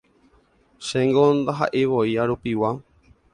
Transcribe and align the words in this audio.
Chéngo 0.85 1.25
ndahaʼeivoi 1.37 2.09
arupigua”. 2.21 2.69